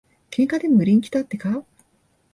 [0.31, 1.63] 喧嘩でも売りにきたってか。